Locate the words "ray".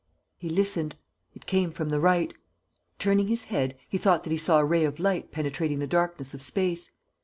4.65-4.83